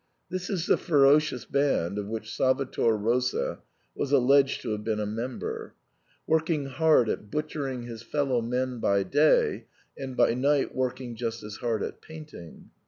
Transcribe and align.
This 0.31 0.49
is 0.49 0.65
the 0.65 0.77
ferocious 0.77 1.45
band 1.45 1.99
of 1.99 2.07
which 2.07 2.35
Salvator 2.35 2.97
Rosa 2.97 3.59
was 3.93 4.11
alleged 4.11 4.63
to 4.63 4.71
have 4.71 4.83
been 4.83 4.99
a 4.99 5.05
member, 5.05 5.75
working 6.25 6.65
hard 6.65 7.07
at 7.07 7.29
butchering 7.29 7.83
his 7.83 8.01
fellow 8.01 8.41
men 8.41 8.79
by 8.79 9.03
day, 9.03 9.67
and 9.95 10.17
by 10.17 10.33
night 10.33 10.73
work 10.73 10.99
ing 11.01 11.13
just 11.15 11.43
as 11.43 11.57
hard 11.57 11.83
at 11.83 12.01
painting. 12.01 12.71